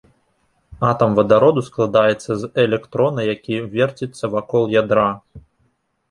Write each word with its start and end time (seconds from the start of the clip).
Атам 0.91 1.11
вадароду 1.17 1.61
складаецца 1.67 2.31
з 2.43 2.49
электрона, 2.63 3.21
які 3.33 3.53
верціцца 3.75 4.25
вакол 4.37 4.63
ядра. 4.81 5.05